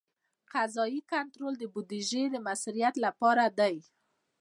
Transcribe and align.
قضایي 0.53 1.01
کنټرول 1.11 1.53
د 1.57 1.63
بودیجې 1.73 2.23
د 2.31 2.35
مؤثریت 2.45 2.95
لپاره 3.05 3.43
دی. 3.59 3.75